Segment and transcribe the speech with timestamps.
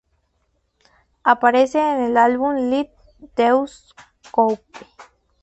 [1.23, 2.91] Aparece en el álbum "Little
[3.35, 3.89] Deuce
[4.31, 4.63] Coupe".